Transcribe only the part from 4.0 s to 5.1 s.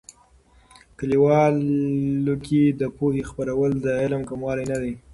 علم کموالی نه دي.